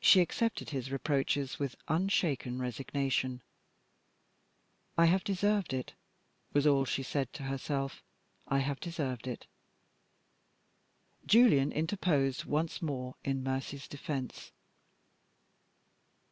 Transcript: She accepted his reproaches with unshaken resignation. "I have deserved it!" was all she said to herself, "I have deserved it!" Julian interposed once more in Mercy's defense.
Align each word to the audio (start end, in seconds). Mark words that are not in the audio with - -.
She 0.00 0.20
accepted 0.20 0.70
his 0.70 0.90
reproaches 0.90 1.60
with 1.60 1.76
unshaken 1.86 2.58
resignation. 2.60 3.40
"I 4.96 5.04
have 5.04 5.22
deserved 5.22 5.72
it!" 5.72 5.94
was 6.52 6.66
all 6.66 6.84
she 6.84 7.04
said 7.04 7.32
to 7.34 7.44
herself, 7.44 8.02
"I 8.48 8.58
have 8.58 8.80
deserved 8.80 9.28
it!" 9.28 9.46
Julian 11.24 11.70
interposed 11.70 12.46
once 12.46 12.82
more 12.82 13.14
in 13.24 13.44
Mercy's 13.44 13.86
defense. 13.86 14.50